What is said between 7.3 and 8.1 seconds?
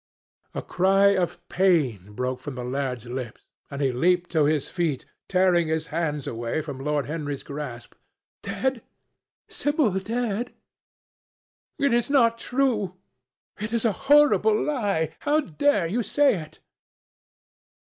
grasp.